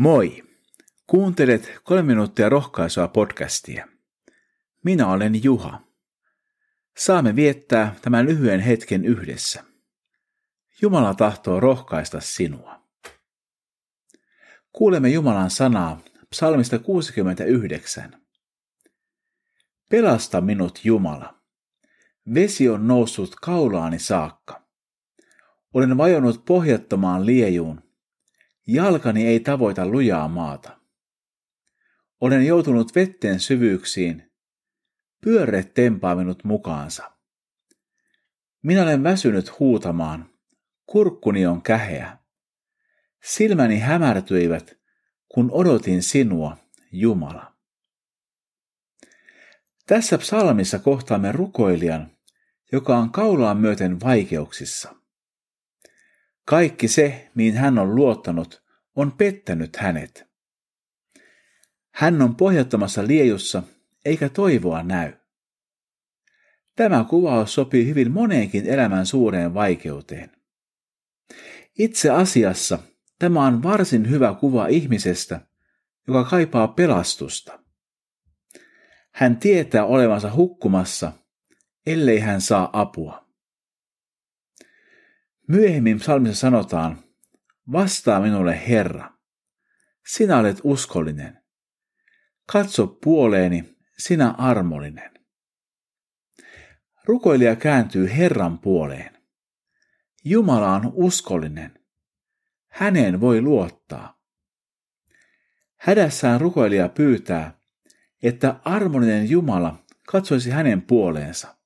[0.00, 0.42] Moi!
[1.06, 3.88] Kuuntelet kolme minuuttia rohkaisua podcastia.
[4.84, 5.80] Minä olen Juha.
[6.96, 9.64] Saamme viettää tämän lyhyen hetken yhdessä.
[10.82, 12.82] Jumala tahtoo rohkaista sinua.
[14.72, 18.22] Kuulemme Jumalan sanaa psalmista 69.
[19.88, 21.34] Pelasta minut Jumala.
[22.34, 24.62] Vesi on noussut kaulaani saakka.
[25.74, 27.89] Olen vajonnut pohjattomaan liejuun
[28.66, 30.80] Jalkani ei tavoita lujaa maata.
[32.20, 34.32] Olen joutunut vetteen syvyyksiin.
[35.20, 37.12] Pyörre tempaa minut mukaansa.
[38.62, 40.30] Minä olen väsynyt huutamaan.
[40.86, 42.18] Kurkkuni on käheä.
[43.24, 44.78] Silmäni hämärtyivät,
[45.28, 46.56] kun odotin sinua,
[46.92, 47.54] Jumala.
[49.86, 52.10] Tässä psalmissa kohtaamme rukoilijan,
[52.72, 54.99] joka on kaulaan myöten vaikeuksissa.
[56.50, 58.62] Kaikki se, mihin hän on luottanut,
[58.96, 60.26] on pettänyt hänet.
[61.94, 63.62] Hän on pohjattomassa liejussa,
[64.04, 65.12] eikä toivoa näy.
[66.76, 70.30] Tämä kuvaus sopii hyvin moneenkin elämän suureen vaikeuteen.
[71.78, 72.78] Itse asiassa
[73.18, 75.40] tämä on varsin hyvä kuva ihmisestä,
[76.08, 77.60] joka kaipaa pelastusta.
[79.14, 81.12] Hän tietää olevansa hukkumassa,
[81.86, 83.29] ellei hän saa apua.
[85.50, 87.04] Myöhemmin psalmissa sanotaan,
[87.72, 89.10] vastaa minulle Herra,
[90.06, 91.42] sinä olet uskollinen.
[92.52, 95.10] Katso puoleeni, sinä armollinen.
[97.04, 99.18] Rukoilija kääntyy Herran puoleen.
[100.24, 101.78] Jumala on uskollinen.
[102.68, 104.22] Häneen voi luottaa.
[105.76, 107.60] Hädässään rukoilija pyytää,
[108.22, 111.56] että armollinen Jumala katsoisi hänen puoleensa.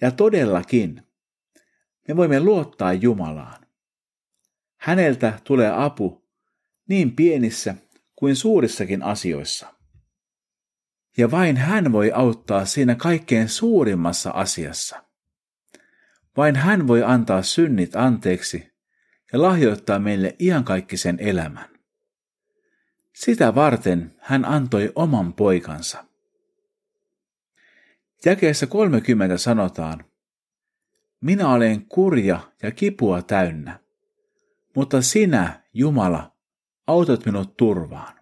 [0.00, 1.11] Ja todellakin,
[2.08, 3.66] me voimme luottaa Jumalaan.
[4.76, 6.24] Häneltä tulee apu
[6.88, 7.74] niin pienissä
[8.16, 9.74] kuin suurissakin asioissa.
[11.16, 15.04] Ja vain hän voi auttaa siinä kaikkein suurimmassa asiassa.
[16.36, 18.72] Vain hän voi antaa synnit anteeksi
[19.32, 21.68] ja lahjoittaa meille iankaikkisen elämän.
[23.12, 26.04] Sitä varten hän antoi oman poikansa.
[28.24, 30.04] Jakeessa 30 sanotaan,
[31.22, 33.80] minä olen kurja ja kipua täynnä,
[34.76, 36.36] mutta sinä, Jumala,
[36.86, 38.20] autat minut turvaan.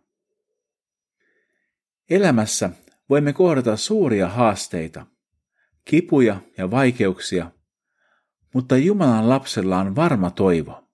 [2.10, 2.70] Elämässä
[3.08, 5.06] voimme kohdata suuria haasteita,
[5.84, 7.50] kipuja ja vaikeuksia,
[8.54, 10.88] mutta Jumalan lapsella on varma toivo.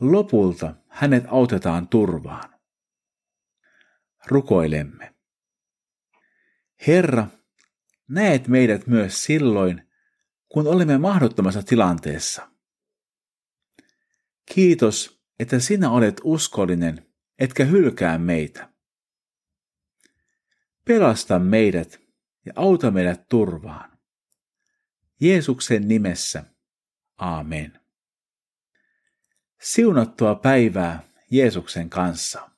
[0.00, 2.54] Lopulta hänet autetaan turvaan.
[4.26, 5.14] Rukoilemme.
[6.86, 7.26] Herra,
[8.08, 9.85] näet meidät myös silloin,
[10.56, 12.50] kun olemme mahdottomassa tilanteessa.
[14.54, 17.06] Kiitos, että sinä olet uskollinen,
[17.38, 18.72] etkä hylkää meitä.
[20.84, 22.00] Pelasta meidät
[22.46, 23.98] ja auta meidät turvaan.
[25.20, 26.44] Jeesuksen nimessä.
[27.16, 27.80] Aamen.
[29.62, 32.50] Siunattua päivää Jeesuksen kanssa.